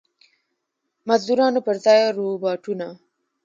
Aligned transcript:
مزدورانو 1.07 1.59
پر 1.65 1.75
ځای 1.85 1.99
روباټونه. 2.17 2.87